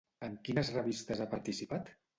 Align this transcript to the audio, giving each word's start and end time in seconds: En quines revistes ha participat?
En 0.27 0.37
quines 0.47 0.73
revistes 0.79 1.23
ha 1.27 1.31
participat? 1.37 1.95